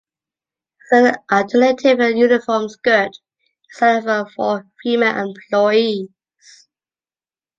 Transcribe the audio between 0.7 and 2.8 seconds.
As an alternative, a uniform